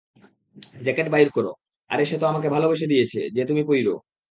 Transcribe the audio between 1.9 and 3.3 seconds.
আরে সেতো আমাকে ভালবেসে দিয়েছে,